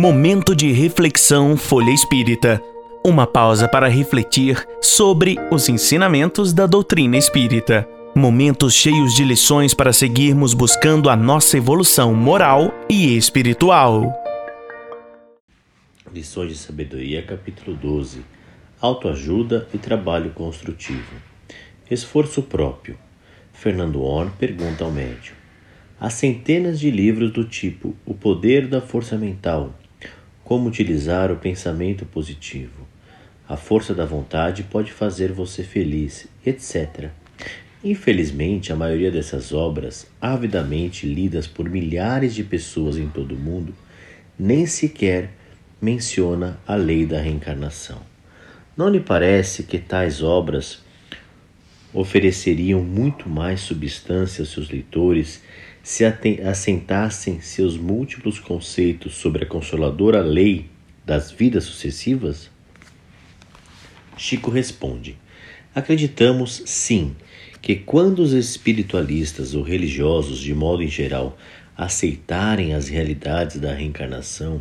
Momento 0.00 0.54
de 0.54 0.70
reflexão 0.70 1.56
Folha 1.56 1.90
Espírita. 1.90 2.62
Uma 3.04 3.26
pausa 3.26 3.66
para 3.66 3.88
refletir 3.88 4.64
sobre 4.80 5.36
os 5.50 5.68
ensinamentos 5.68 6.52
da 6.52 6.66
doutrina 6.68 7.16
espírita. 7.16 7.84
Momentos 8.14 8.74
cheios 8.74 9.12
de 9.12 9.24
lições 9.24 9.74
para 9.74 9.92
seguirmos 9.92 10.54
buscando 10.54 11.10
a 11.10 11.16
nossa 11.16 11.58
evolução 11.58 12.14
moral 12.14 12.72
e 12.88 13.16
espiritual. 13.16 14.14
Lições 16.14 16.50
de 16.50 16.58
Sabedoria, 16.58 17.20
capítulo 17.20 17.76
12. 17.76 18.20
Autoajuda 18.80 19.66
e 19.74 19.78
trabalho 19.78 20.30
construtivo. 20.30 21.16
Esforço 21.90 22.40
próprio. 22.40 22.96
Fernando 23.52 24.00
Horn 24.00 24.30
pergunta 24.38 24.84
ao 24.84 24.92
médium. 24.92 25.34
Há 25.98 26.08
centenas 26.08 26.78
de 26.78 26.88
livros 26.88 27.32
do 27.32 27.42
tipo 27.42 27.96
O 28.06 28.14
Poder 28.14 28.68
da 28.68 28.80
Força 28.80 29.18
Mental, 29.18 29.74
Como 30.48 30.66
Utilizar 30.66 31.30
o 31.30 31.36
Pensamento 31.36 32.06
Positivo, 32.06 32.88
A 33.46 33.54
Força 33.54 33.94
da 33.94 34.06
Vontade 34.06 34.62
Pode 34.62 34.90
Fazer 34.90 35.30
Você 35.30 35.62
Feliz, 35.62 36.26
etc. 36.42 37.10
Infelizmente, 37.84 38.72
a 38.72 38.74
maioria 38.74 39.10
dessas 39.10 39.52
obras, 39.52 40.06
avidamente 40.18 41.06
lidas 41.06 41.46
por 41.46 41.68
milhares 41.68 42.34
de 42.34 42.42
pessoas 42.42 42.96
em 42.96 43.08
todo 43.08 43.32
o 43.32 43.38
mundo, 43.38 43.74
nem 44.38 44.64
sequer 44.64 45.32
menciona 45.82 46.58
a 46.66 46.76
lei 46.76 47.04
da 47.04 47.20
reencarnação. 47.20 48.00
Não 48.74 48.88
lhe 48.88 49.00
parece 49.00 49.64
que 49.64 49.76
tais 49.76 50.22
obras 50.22 50.82
ofereceriam 51.92 52.82
muito 52.82 53.28
mais 53.28 53.60
substância 53.60 54.40
aos 54.40 54.50
seus 54.50 54.70
leitores 54.70 55.42
se 55.88 56.04
assentassem 56.04 57.40
seus 57.40 57.78
múltiplos 57.78 58.38
conceitos 58.38 59.14
sobre 59.14 59.44
a 59.44 59.46
consoladora 59.46 60.20
lei 60.20 60.66
das 61.02 61.30
vidas 61.30 61.64
sucessivas? 61.64 62.50
Chico 64.14 64.50
responde: 64.50 65.16
Acreditamos, 65.74 66.62
sim, 66.66 67.16
que 67.62 67.74
quando 67.74 68.18
os 68.18 68.34
espiritualistas 68.34 69.54
ou 69.54 69.62
religiosos, 69.62 70.40
de 70.40 70.52
modo 70.54 70.82
em 70.82 70.88
geral, 70.88 71.38
aceitarem 71.74 72.74
as 72.74 72.88
realidades 72.88 73.56
da 73.56 73.72
reencarnação, 73.72 74.60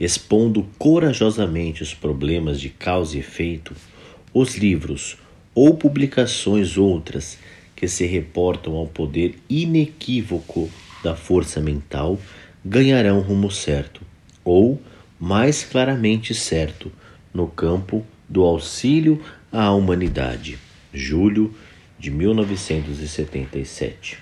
expondo 0.00 0.66
corajosamente 0.76 1.84
os 1.84 1.94
problemas 1.94 2.60
de 2.60 2.70
causa 2.70 3.16
e 3.16 3.20
efeito, 3.20 3.72
os 4.34 4.56
livros 4.56 5.16
ou 5.54 5.76
publicações 5.76 6.76
outras 6.76 7.38
que 7.76 7.86
se 7.86 8.06
reportam 8.06 8.74
ao 8.74 8.86
poder 8.86 9.38
inequívoco 9.48 10.68
da 11.04 11.14
força 11.14 11.60
mental 11.60 12.18
ganharão 12.64 13.20
rumo 13.20 13.50
certo, 13.50 14.00
ou 14.42 14.80
mais 15.20 15.62
claramente 15.62 16.34
certo, 16.34 16.90
no 17.32 17.46
campo 17.46 18.04
do 18.28 18.42
auxílio 18.42 19.22
à 19.52 19.70
humanidade. 19.70 20.58
Julho 20.92 21.54
de 21.98 22.10
1977. 22.10 24.18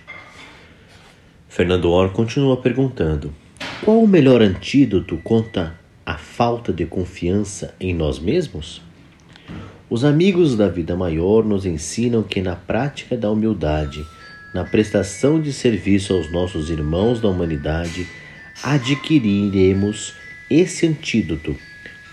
Fernando 1.49 1.91
Or 1.91 2.11
continua 2.11 2.57
perguntando: 2.57 3.33
qual 3.85 4.03
o 4.03 4.09
melhor 4.09 4.43
antídoto 4.43 5.17
contra 5.19 5.79
a 6.05 6.19
falta 6.19 6.73
de 6.73 6.85
confiança 6.85 7.73
em 7.79 7.95
nós 7.95 8.19
mesmos? 8.19 8.83
Os 9.91 10.03
amigos 10.03 10.57
da 10.57 10.67
vida 10.67 10.97
maior 10.97 11.45
nos 11.45 11.67
ensinam 11.67 12.23
que 12.23 12.41
na 12.41 12.57
prática 12.57 13.19
da 13.19 13.31
humildade, 13.31 14.05
na 14.55 14.65
prestação 14.65 15.39
de 15.39 15.53
serviço 15.53 16.15
aos 16.15 16.33
nossos 16.33 16.71
irmãos 16.71 17.21
da 17.21 17.29
humanidade, 17.29 18.07
adquiriremos 18.63 20.15
esse 20.49 20.87
antídoto 20.87 21.55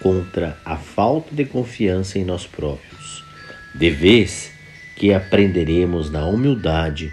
contra 0.02 0.58
a 0.66 0.76
falta 0.76 1.34
de 1.34 1.46
confiança 1.46 2.20
em 2.20 2.26
nós 2.26 2.46
próprios. 2.46 3.24
De 3.74 3.90
vez 3.90 4.52
que 4.98 5.14
aprenderemos 5.14 6.12
na 6.12 6.26
humildade 6.26 7.10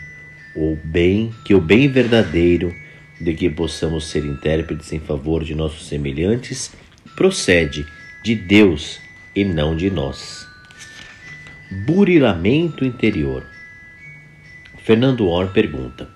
o 0.56 0.76
bem, 0.82 1.32
que 1.44 1.54
o 1.54 1.60
bem 1.60 1.86
verdadeiro 1.86 2.74
de 3.20 3.32
que 3.32 3.48
possamos 3.48 4.08
ser 4.08 4.24
intérpretes 4.24 4.92
em 4.92 4.98
favor 4.98 5.44
de 5.44 5.54
nossos 5.54 5.86
semelhantes 5.86 6.72
procede 7.14 7.86
de 8.24 8.34
Deus 8.34 8.98
e 9.36 9.44
não 9.44 9.76
de 9.76 9.88
nós 9.88 10.47
burilamento 11.70 12.84
interior. 12.84 13.44
Fernando 14.84 15.26
Orr 15.26 15.52
pergunta: 15.52 16.08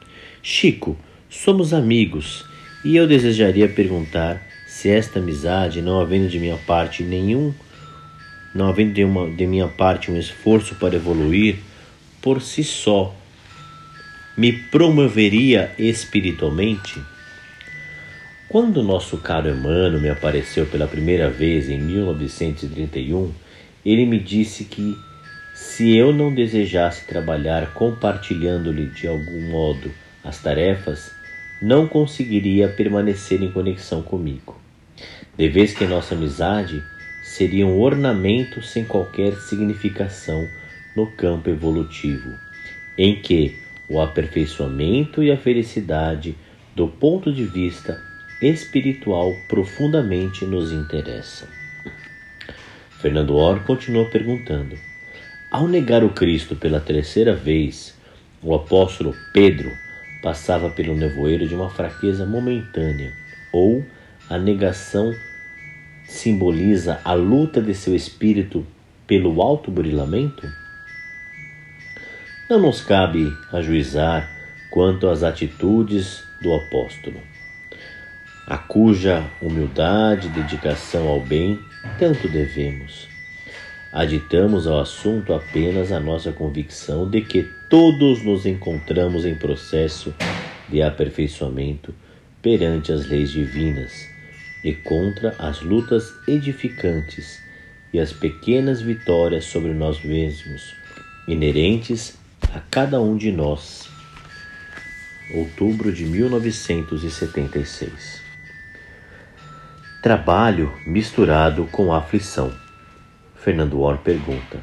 Chico, 0.43 0.99
somos 1.29 1.73
amigos 1.75 2.45
e 2.85 2.97
eu 2.97 3.07
desejaria 3.07 3.69
perguntar 3.69 4.43
se 4.67 4.89
esta 4.89 5.19
amizade, 5.19 5.83
não 5.83 6.01
havendo 6.01 6.29
de 6.29 6.39
minha 6.39 6.57
parte 6.57 7.03
nenhum, 7.03 7.53
não 8.55 8.69
havendo 8.69 8.95
de, 8.95 9.05
uma, 9.05 9.31
de 9.31 9.47
minha 9.47 9.69
parte 9.69 10.11
um 10.11 10.19
esforço 10.19 10.75
para 10.77 10.97
evoluir, 10.97 11.59
por 12.21 12.41
si 12.41 12.65
só, 12.65 13.15
me 14.37 14.53
promoveria 14.53 15.73
espiritualmente? 15.79 17.01
Quando 18.49 18.83
nosso 18.83 19.19
caro 19.19 19.49
Emmanuel 19.49 20.01
me 20.01 20.09
apareceu 20.09 20.67
pela 20.67 20.87
primeira 20.87 21.31
vez 21.31 21.69
em 21.69 21.79
1931, 21.81 23.33
ele 23.85 24.07
me 24.07 24.19
disse 24.19 24.65
que 24.65 24.97
se 25.63 25.97
eu 25.97 26.13
não 26.13 26.35
desejasse 26.35 27.07
trabalhar 27.07 27.73
compartilhando-lhe 27.73 28.87
de 28.87 29.07
algum 29.07 29.49
modo 29.49 29.93
as 30.25 30.43
tarefas, 30.43 31.15
não 31.63 31.87
conseguiria 31.87 32.69
permanecer 32.69 33.41
em 33.41 33.51
conexão 33.51 34.03
comigo. 34.03 34.61
De 35.39 35.49
vez 35.49 35.73
que 35.73 35.87
nossa 35.87 36.17
amizade 36.17 36.83
seria 37.23 37.65
um 37.65 37.81
ornamento 37.81 38.61
sem 38.61 38.85
qualquer 38.85 39.37
significação 39.37 40.47
no 40.97 41.07
campo 41.13 41.49
evolutivo, 41.49 42.37
em 42.99 43.23
que 43.23 43.57
o 43.89 44.01
aperfeiçoamento 44.01 45.23
e 45.23 45.31
a 45.31 45.37
felicidade, 45.37 46.37
do 46.75 46.89
ponto 46.89 47.33
de 47.33 47.45
vista 47.45 48.03
espiritual, 48.43 49.33
profundamente 49.49 50.45
nos 50.45 50.73
interessam. 50.73 51.49
Fernando 53.01 53.37
Or 53.37 53.61
continua 53.61 54.05
perguntando 54.07 54.77
ao 55.53 55.69
negar 55.69 56.03
o 56.03 56.09
Cristo 56.09 56.57
pela 56.57 56.81
terceira 56.81 57.35
vez, 57.35 57.95
o 58.43 58.55
apóstolo 58.55 59.15
Pedro 59.35 59.71
passava 60.23 60.71
pelo 60.71 60.97
nevoeiro 60.97 61.47
de 61.47 61.55
uma 61.55 61.69
fraqueza 61.69 62.25
momentânea, 62.25 63.13
ou 63.53 63.85
a 64.31 64.39
negação 64.39 65.15
simboliza 66.07 67.03
a 67.05 67.13
luta 67.13 67.61
de 67.61 67.75
seu 67.75 67.95
espírito 67.95 68.67
pelo 69.07 69.43
alto 69.43 69.71
burilamento? 69.71 70.49
Não 72.49 72.59
nos 72.59 72.81
cabe 72.81 73.31
ajuizar 73.53 74.31
quanto 74.71 75.07
às 75.07 75.23
atitudes 75.23 76.25
do 76.41 76.55
apóstolo, 76.55 77.21
a 78.47 78.57
cuja 78.57 79.23
humildade 79.43 80.29
e 80.29 80.31
dedicação 80.31 81.09
ao 81.09 81.21
bem 81.21 81.61
tanto 81.99 82.27
devemos 82.27 83.13
aditamos 83.93 84.67
ao 84.67 84.81
assunto 84.81 85.33
apenas 85.35 85.93
a 85.93 86.01
nossa 86.01 86.33
convicção 86.33 87.07
de 87.09 87.21
que 87.21 87.47
todos 87.69 88.25
nos 88.25 88.47
encontramos 88.47 89.27
em 89.27 89.35
processo 89.35 90.15
de 90.69 90.81
aperfeiçoamento 90.81 91.95
perante 92.41 92.91
as 92.91 93.07
leis 93.07 93.31
divinas 93.31 94.09
e 94.65 94.73
contra 94.73 95.37
as 95.39 95.61
lutas 95.61 96.11
edificantes 96.27 97.43
e 97.93 98.01
as 98.01 98.11
pequenas 98.13 98.81
vitórias 98.81 99.45
sobre 99.45 99.75
nós 99.75 100.03
mesmos, 100.03 100.75
inerentes 101.29 102.17
a 102.55 102.61
cada 102.71 102.99
um 103.01 103.17
de 103.17 103.31
nós. 103.31 103.87
Outubro 105.35 105.93
de 105.93 106.07
1976. 106.07 108.23
Trabalho 110.03 110.73
misturado 110.87 111.67
com 111.67 111.93
aflição. 111.93 112.62
Fernando 113.43 113.81
Orr 113.81 113.99
pergunta: 113.99 114.63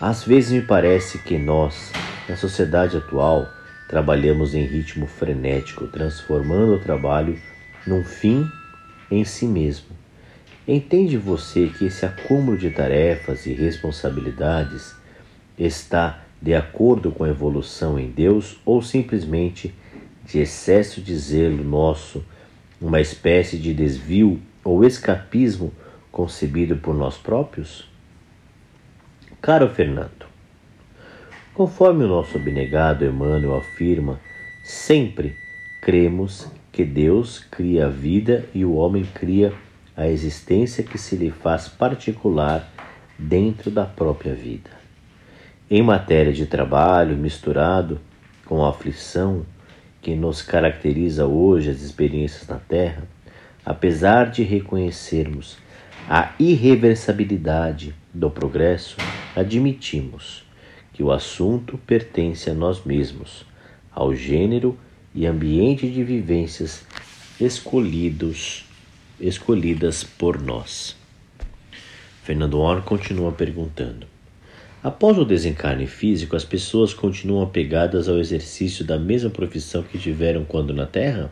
Às 0.00 0.24
vezes 0.24 0.50
me 0.50 0.60
parece 0.60 1.18
que 1.18 1.38
nós, 1.38 1.92
na 2.28 2.36
sociedade 2.36 2.96
atual, 2.96 3.48
trabalhamos 3.88 4.52
em 4.52 4.64
ritmo 4.64 5.06
frenético, 5.06 5.86
transformando 5.86 6.74
o 6.74 6.80
trabalho 6.80 7.38
num 7.86 8.02
fim 8.02 8.44
em 9.08 9.24
si 9.24 9.46
mesmo. 9.46 9.90
Entende 10.66 11.16
você 11.16 11.68
que 11.68 11.84
esse 11.84 12.04
acúmulo 12.04 12.58
de 12.58 12.68
tarefas 12.70 13.46
e 13.46 13.52
responsabilidades 13.52 14.92
está 15.56 16.24
de 16.42 16.52
acordo 16.52 17.12
com 17.12 17.22
a 17.22 17.28
evolução 17.28 17.96
em 17.96 18.10
Deus 18.10 18.58
ou 18.64 18.82
simplesmente 18.82 19.72
de 20.24 20.40
excesso 20.40 21.00
de 21.00 21.16
zelo 21.16 21.62
nosso, 21.62 22.24
uma 22.80 23.00
espécie 23.00 23.56
de 23.56 23.72
desvio 23.72 24.42
ou 24.64 24.84
escapismo 24.84 25.72
concebido 26.10 26.76
por 26.76 26.92
nós 26.92 27.16
próprios? 27.16 27.94
Caro 29.46 29.68
Fernando, 29.68 30.26
conforme 31.54 32.02
o 32.02 32.08
nosso 32.08 32.36
abnegado 32.36 33.04
Emmanuel 33.04 33.54
afirma, 33.54 34.18
sempre 34.64 35.36
cremos 35.80 36.48
que 36.72 36.84
Deus 36.84 37.46
cria 37.48 37.86
a 37.86 37.88
vida 37.88 38.44
e 38.52 38.64
o 38.64 38.74
homem 38.74 39.04
cria 39.14 39.52
a 39.96 40.08
existência 40.08 40.82
que 40.82 40.98
se 40.98 41.14
lhe 41.14 41.30
faz 41.30 41.68
particular 41.68 42.68
dentro 43.16 43.70
da 43.70 43.84
própria 43.84 44.34
vida. 44.34 44.70
Em 45.70 45.80
matéria 45.80 46.32
de 46.32 46.46
trabalho 46.46 47.16
misturado 47.16 48.00
com 48.46 48.64
a 48.64 48.70
aflição 48.70 49.46
que 50.02 50.16
nos 50.16 50.42
caracteriza 50.42 51.24
hoje 51.24 51.70
as 51.70 51.82
experiências 51.82 52.48
na 52.48 52.56
Terra, 52.56 53.04
apesar 53.64 54.28
de 54.28 54.42
reconhecermos 54.42 55.56
a 56.10 56.32
irreversibilidade 56.36 57.94
do 58.12 58.28
progresso, 58.28 58.96
admitimos 59.36 60.42
que 60.94 61.02
o 61.02 61.12
assunto 61.12 61.76
pertence 61.76 62.48
a 62.48 62.54
nós 62.54 62.82
mesmos, 62.84 63.44
ao 63.92 64.14
gênero 64.14 64.78
e 65.14 65.26
ambiente 65.26 65.90
de 65.90 66.02
vivências 66.02 66.86
escolhidos, 67.38 68.64
escolhidas 69.20 70.02
por 70.02 70.40
nós. 70.40 70.96
Fernando 72.22 72.58
Orr 72.58 72.80
continua 72.80 73.30
perguntando: 73.30 74.06
Após 74.82 75.18
o 75.18 75.24
desencarne 75.24 75.86
físico, 75.86 76.34
as 76.34 76.44
pessoas 76.44 76.94
continuam 76.94 77.42
apegadas 77.42 78.08
ao 78.08 78.18
exercício 78.18 78.86
da 78.86 78.98
mesma 78.98 79.28
profissão 79.28 79.82
que 79.82 79.98
tiveram 79.98 80.46
quando 80.46 80.72
na 80.72 80.86
Terra? 80.86 81.30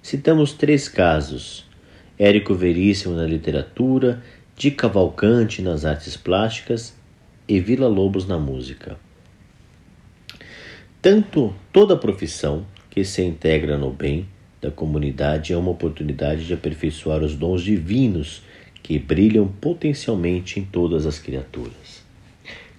Citamos 0.00 0.52
três 0.52 0.88
casos: 0.88 1.64
Érico 2.16 2.54
Veríssimo 2.54 3.16
na 3.16 3.26
literatura, 3.26 4.22
Di 4.56 4.70
Cavalcante 4.70 5.62
nas 5.62 5.84
artes 5.84 6.16
plásticas 6.16 6.97
e 7.48 7.58
Vila 7.58 7.88
Lobos 7.88 8.26
na 8.26 8.38
música. 8.38 8.98
Tanto 11.00 11.54
toda 11.72 11.96
profissão 11.96 12.66
que 12.90 13.04
se 13.04 13.22
integra 13.22 13.78
no 13.78 13.90
bem 13.90 14.28
da 14.60 14.70
comunidade 14.70 15.52
é 15.52 15.56
uma 15.56 15.70
oportunidade 15.70 16.44
de 16.44 16.52
aperfeiçoar 16.52 17.22
os 17.22 17.34
dons 17.34 17.62
divinos 17.62 18.42
que 18.82 18.98
brilham 18.98 19.46
potencialmente 19.46 20.58
em 20.60 20.64
todas 20.64 21.06
as 21.06 21.18
criaturas. 21.18 22.02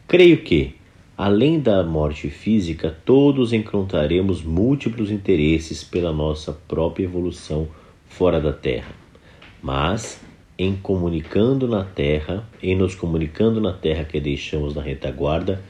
Creio 0.07 0.43
que, 0.43 0.75
além 1.17 1.59
da 1.59 1.83
morte 1.83 2.29
física, 2.29 2.95
todos 3.05 3.53
encontraremos 3.53 4.43
múltiplos 4.43 5.11
interesses 5.11 5.83
pela 5.83 6.11
nossa 6.11 6.51
própria 6.51 7.05
evolução 7.05 7.67
fora 8.07 8.41
da 8.41 8.51
Terra. 8.51 8.91
Mas, 9.61 10.19
em 10.59 10.75
comunicando 10.75 11.69
na 11.69 11.85
Terra, 11.85 12.45
em 12.61 12.75
nos 12.75 12.93
comunicando 12.93 13.61
na 13.61 13.71
Terra 13.71 14.03
que 14.03 14.19
deixamos 14.19 14.75
na 14.75 14.81
retaguarda, 14.81 15.63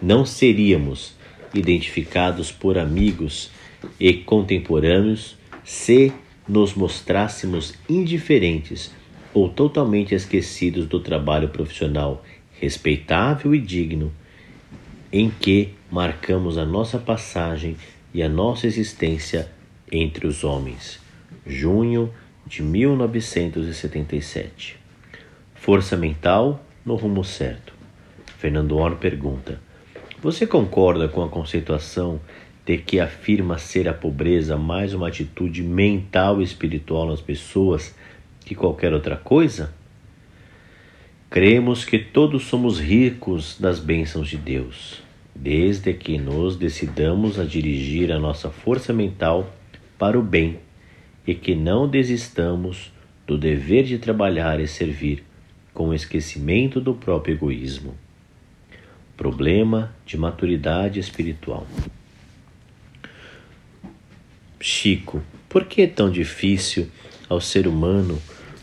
não 0.00 0.24
seríamos 0.24 1.16
identificados 1.52 2.52
por 2.52 2.78
amigos 2.78 3.50
e 3.98 4.14
contemporâneos 4.14 5.36
se 5.64 6.12
nos 6.48 6.74
mostrássemos 6.74 7.74
indiferentes 7.88 8.94
ou 9.34 9.48
totalmente 9.48 10.14
esquecidos 10.14 10.86
do 10.86 11.00
trabalho 11.00 11.48
profissional 11.48 12.22
respeitável 12.60 13.52
e 13.52 13.58
digno, 13.58 14.12
em 15.12 15.28
que 15.28 15.70
marcamos 15.90 16.56
a 16.56 16.64
nossa 16.64 16.98
passagem 16.98 17.76
e 18.14 18.22
a 18.22 18.28
nossa 18.28 18.66
existência 18.68 19.50
entre 19.90 20.26
os 20.26 20.44
homens. 20.44 21.00
Junho 21.44 22.12
de 22.46 22.62
1977. 22.62 24.78
Força 25.54 25.96
mental 25.96 26.64
no 26.84 26.94
rumo 26.94 27.24
certo. 27.24 27.72
Fernando 28.38 28.76
Orr 28.76 28.94
pergunta: 28.96 29.58
Você 30.22 30.46
concorda 30.46 31.08
com 31.08 31.24
a 31.24 31.28
conceituação 31.28 32.20
de 32.64 32.78
que 32.78 33.00
afirma 33.00 33.58
ser 33.58 33.88
a 33.88 33.94
pobreza 33.94 34.56
mais 34.56 34.94
uma 34.94 35.08
atitude 35.08 35.60
mental 35.62 36.40
e 36.40 36.44
espiritual 36.44 37.08
nas 37.08 37.20
pessoas 37.20 37.92
que 38.44 38.54
qualquer 38.54 38.92
outra 38.92 39.16
coisa? 39.16 39.74
Cremos 41.28 41.84
que 41.84 41.98
todos 41.98 42.44
somos 42.44 42.78
ricos 42.78 43.58
das 43.58 43.80
bênçãos 43.80 44.28
de 44.28 44.36
Deus, 44.36 45.02
desde 45.34 45.92
que 45.92 46.16
nos 46.16 46.56
decidamos 46.56 47.40
a 47.40 47.44
dirigir 47.44 48.12
a 48.12 48.18
nossa 48.18 48.50
força 48.50 48.92
mental 48.92 49.52
para 49.98 50.16
o 50.16 50.22
bem 50.22 50.60
e 51.26 51.34
que 51.34 51.54
não 51.54 51.88
desistamos 51.88 52.92
do 53.26 53.36
dever 53.36 53.84
de 53.84 53.98
trabalhar 53.98 54.60
e 54.60 54.68
servir 54.68 55.24
com 55.74 55.88
o 55.88 55.94
esquecimento 55.94 56.80
do 56.80 56.94
próprio 56.94 57.34
egoísmo. 57.34 57.94
Problema 59.16 59.94
de 60.06 60.16
maturidade 60.16 61.00
espiritual. 61.00 61.66
Chico, 64.60 65.22
por 65.48 65.64
que 65.64 65.82
é 65.82 65.86
tão 65.86 66.10
difícil 66.10 66.88
ao 67.28 67.40
ser 67.40 67.66
humano 67.66 68.20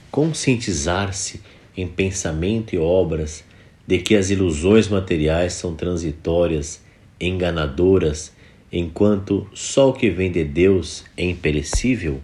conscientizar-se 0.10 1.42
em 1.76 1.88
pensamento 1.88 2.74
e 2.74 2.78
obras 2.78 3.44
de 3.86 3.98
que 4.00 4.16
as 4.16 4.30
ilusões 4.30 4.88
materiais 4.88 5.54
são 5.54 5.76
transitórias, 5.76 6.82
enganadoras, 7.20 8.34
enquanto 8.72 9.48
só 9.54 9.90
o 9.90 9.94
que 9.94 10.10
vem 10.10 10.32
de 10.32 10.44
Deus 10.44 11.04
é 11.18 11.26
imperecível? 11.26 12.22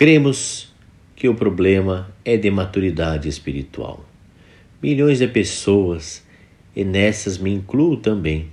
Cremos 0.00 0.72
que 1.14 1.28
o 1.28 1.34
problema 1.34 2.10
é 2.24 2.34
de 2.34 2.50
maturidade 2.50 3.28
espiritual. 3.28 4.02
Milhões 4.82 5.18
de 5.18 5.28
pessoas, 5.28 6.22
e 6.74 6.82
nessas 6.82 7.36
me 7.36 7.52
incluo 7.52 7.98
também, 7.98 8.48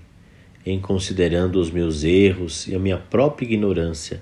em 0.65 0.77
considerando 0.77 1.55
os 1.55 1.71
meus 1.71 2.03
erros 2.03 2.67
e 2.67 2.75
a 2.75 2.79
minha 2.79 2.97
própria 2.97 3.45
ignorância, 3.45 4.21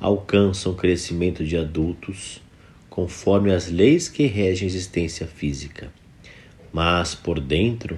alcançam 0.00 0.72
o 0.72 0.74
crescimento 0.74 1.44
de 1.44 1.56
adultos 1.56 2.42
conforme 2.90 3.52
as 3.52 3.70
leis 3.70 4.08
que 4.08 4.26
regem 4.26 4.66
a 4.66 4.68
existência 4.68 5.24
física. 5.24 5.92
Mas 6.72 7.14
por 7.14 7.38
dentro 7.38 7.96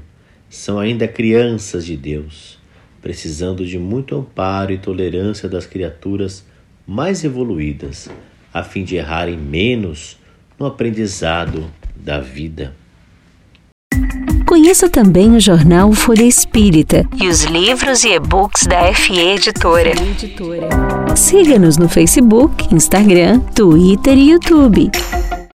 são 0.50 0.78
ainda 0.78 1.08
crianças 1.08 1.86
de 1.86 1.96
Deus, 1.96 2.58
precisando 3.00 3.64
de 3.64 3.78
muito 3.78 4.14
amparo 4.14 4.72
e 4.72 4.76
tolerância 4.76 5.48
das 5.48 5.64
criaturas 5.64 6.44
mais 6.86 7.24
evoluídas, 7.24 8.10
a 8.58 8.64
fim 8.64 8.84
de 8.84 8.96
errarem 8.96 9.36
menos 9.36 10.18
no 10.58 10.66
aprendizado 10.66 11.70
da 11.96 12.20
vida. 12.20 12.74
Conheça 14.46 14.88
também 14.88 15.36
o 15.36 15.40
jornal 15.40 15.92
Folha 15.92 16.24
Espírita 16.24 17.06
e 17.20 17.28
os 17.28 17.44
livros 17.44 18.02
e 18.02 18.14
e-books 18.14 18.66
da 18.66 18.92
FE 18.94 19.18
Editora. 19.18 19.92
Siga-nos 21.14 21.76
no 21.76 21.88
Facebook, 21.88 22.74
Instagram, 22.74 23.40
Twitter 23.54 24.16
e 24.16 24.30
YouTube. 24.30 24.90